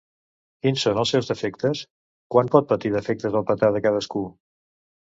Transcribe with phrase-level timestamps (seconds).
[0.63, 1.83] Quins són els seus efectes?
[2.37, 4.27] Quan pot patir defectes el petar de cadascú?